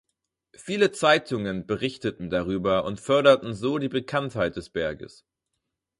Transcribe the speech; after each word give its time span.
Viele 0.55 0.91
Zeitungen 0.91 1.67
berichteten 1.67 2.31
darüber 2.31 2.85
und 2.85 2.99
förderten 2.99 3.53
so 3.53 3.77
die 3.77 3.87
Bekanntheit 3.87 4.55
des 4.55 4.71
Berges. 4.71 5.27